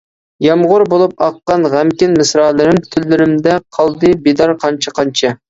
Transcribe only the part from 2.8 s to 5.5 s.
تۈنلىرىمدە قالدى بىدار قانچە-قانچە.